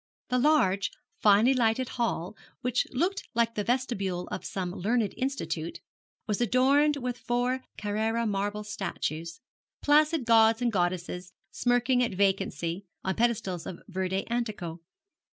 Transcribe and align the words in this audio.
The 0.29 0.39
large, 0.39 0.89
finely 1.19 1.53
lighted 1.53 1.89
hall, 1.89 2.35
which 2.61 2.87
looked 2.91 3.21
like 3.35 3.53
the 3.53 3.63
vestibule 3.63 4.27
of 4.29 4.43
some 4.43 4.71
learned 4.71 5.13
institute, 5.15 5.79
was 6.25 6.41
adorned 6.41 6.97
with 6.97 7.19
four 7.19 7.63
Carrara 7.77 8.25
marble 8.25 8.63
statues, 8.63 9.41
placid 9.83 10.25
gods 10.25 10.59
and 10.59 10.71
goddesses 10.71 11.33
smirking 11.51 12.01
at 12.01 12.15
vacancy, 12.15 12.87
on 13.03 13.13
pedestals 13.13 13.67
of 13.67 13.79
verde 13.87 14.25
antico. 14.27 14.81